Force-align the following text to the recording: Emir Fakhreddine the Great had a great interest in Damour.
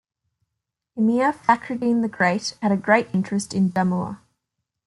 Emir 0.97 1.31
Fakhreddine 1.31 2.01
the 2.01 2.07
Great 2.07 2.57
had 2.59 2.71
a 2.71 2.75
great 2.75 3.07
interest 3.13 3.53
in 3.53 3.69
Damour. 3.69 4.19